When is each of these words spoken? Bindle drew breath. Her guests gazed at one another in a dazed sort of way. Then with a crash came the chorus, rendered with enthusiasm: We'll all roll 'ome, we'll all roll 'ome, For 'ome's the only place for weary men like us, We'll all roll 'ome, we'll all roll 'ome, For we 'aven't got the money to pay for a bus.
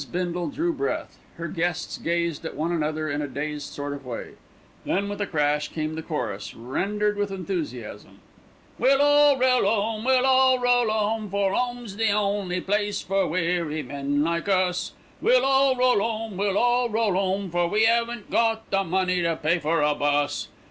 Bindle 0.11 0.47
drew 0.47 0.73
breath. 0.73 1.19
Her 1.35 1.47
guests 1.47 1.99
gazed 1.99 2.43
at 2.43 2.55
one 2.55 2.71
another 2.71 3.07
in 3.07 3.21
a 3.21 3.27
dazed 3.27 3.71
sort 3.71 3.93
of 3.93 4.03
way. 4.03 4.29
Then 4.83 5.07
with 5.07 5.21
a 5.21 5.27
crash 5.27 5.67
came 5.69 5.93
the 5.93 6.01
chorus, 6.01 6.55
rendered 6.55 7.17
with 7.17 7.29
enthusiasm: 7.29 8.17
We'll 8.79 8.99
all 8.99 9.37
roll 9.37 9.63
'ome, 9.67 10.03
we'll 10.03 10.25
all 10.25 10.57
roll 10.57 10.89
'ome, 10.89 11.29
For 11.29 11.53
'ome's 11.53 11.97
the 11.97 12.09
only 12.09 12.59
place 12.61 13.03
for 13.03 13.27
weary 13.27 13.83
men 13.83 14.23
like 14.23 14.49
us, 14.49 14.93
We'll 15.21 15.45
all 15.45 15.75
roll 15.75 16.01
'ome, 16.01 16.35
we'll 16.35 16.57
all 16.57 16.89
roll 16.89 17.15
'ome, 17.15 17.51
For 17.51 17.67
we 17.67 17.85
'aven't 17.85 18.31
got 18.31 18.71
the 18.71 18.83
money 18.83 19.21
to 19.21 19.35
pay 19.35 19.59
for 19.59 19.83
a 19.83 19.93
bus. 19.93 20.47